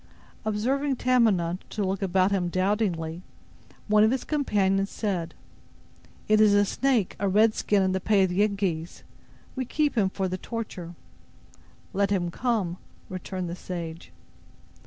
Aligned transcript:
Observing 0.45 0.95
Tamenund 0.95 1.59
to 1.69 1.83
look 1.83 2.01
about 2.01 2.31
him 2.31 2.49
doubtingly, 2.49 3.21
one 3.87 4.03
of 4.03 4.09
his 4.09 4.23
companions 4.23 4.89
said: 4.89 5.35
"It 6.27 6.41
is 6.41 6.55
a 6.55 6.65
snake—a 6.65 7.29
red 7.29 7.53
skin 7.53 7.83
in 7.83 7.91
the 7.91 7.99
pay 7.99 8.23
of 8.23 8.29
the 8.29 8.37
Yengeese. 8.41 9.03
We 9.55 9.63
keep 9.63 9.95
him 9.95 10.09
for 10.09 10.27
the 10.27 10.39
torture." 10.39 10.95
"Let 11.93 12.09
him 12.09 12.31
come," 12.31 12.77
returned 13.09 13.47
the 13.47 13.55
sage. 13.55 14.11